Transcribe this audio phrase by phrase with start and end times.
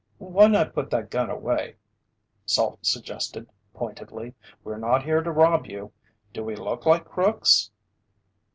[0.17, 1.75] "Why not put that gun away?"
[2.47, 4.33] Salt suggested pointedly.
[4.63, 5.91] "We're not here to rob you.
[6.33, 7.69] Do we look like crooks?"